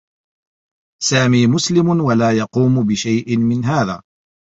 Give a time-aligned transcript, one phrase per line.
[1.03, 4.01] سامي مسلم و لا يقوم بأيّ شيء من هذا.